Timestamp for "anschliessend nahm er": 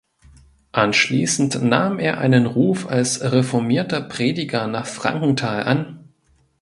0.71-2.17